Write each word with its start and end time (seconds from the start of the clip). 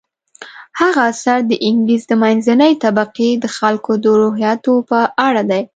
هغه 0.79 1.01
اثر 1.11 1.39
د 1.45 1.51
انګلیس 1.67 2.03
د 2.07 2.13
منځنۍ 2.23 2.73
طبقې 2.83 3.29
د 3.43 3.45
خلکو 3.57 3.91
د 4.03 4.05
روحیاتو 4.21 4.73
په 4.89 4.99
اړه 5.27 5.41
دی. 5.49 5.61